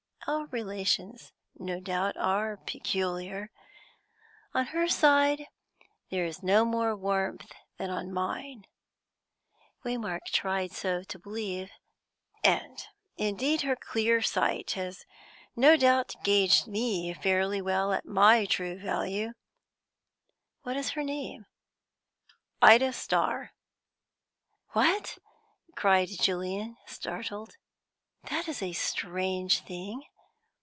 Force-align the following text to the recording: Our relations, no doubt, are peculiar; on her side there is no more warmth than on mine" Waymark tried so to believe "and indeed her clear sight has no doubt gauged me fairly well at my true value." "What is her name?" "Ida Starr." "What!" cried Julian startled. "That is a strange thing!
Our 0.27 0.45
relations, 0.45 1.33
no 1.55 1.79
doubt, 1.79 2.15
are 2.15 2.55
peculiar; 2.55 3.49
on 4.53 4.67
her 4.67 4.87
side 4.87 5.47
there 6.11 6.25
is 6.25 6.43
no 6.43 6.63
more 6.63 6.95
warmth 6.95 7.51
than 7.77 7.89
on 7.89 8.13
mine" 8.13 8.65
Waymark 9.83 10.19
tried 10.27 10.73
so 10.73 11.01
to 11.03 11.19
believe 11.19 11.71
"and 12.43 12.77
indeed 13.17 13.61
her 13.63 13.75
clear 13.75 14.21
sight 14.21 14.71
has 14.71 15.05
no 15.55 15.75
doubt 15.75 16.15
gauged 16.23 16.67
me 16.67 17.11
fairly 17.15 17.61
well 17.61 17.91
at 17.91 18.05
my 18.05 18.45
true 18.45 18.77
value." 18.79 19.33
"What 20.61 20.77
is 20.77 20.91
her 20.91 21.03
name?" 21.03 21.47
"Ida 22.61 22.93
Starr." 22.93 23.53
"What!" 24.73 25.17
cried 25.75 26.09
Julian 26.09 26.77
startled. 26.85 27.57
"That 28.29 28.47
is 28.47 28.61
a 28.61 28.71
strange 28.73 29.61
thing! 29.61 30.03